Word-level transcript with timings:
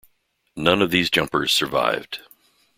None 0.55 0.81
of 0.81 0.89
these 0.89 1.11
jumpers 1.11 1.51
survived. 1.53 2.21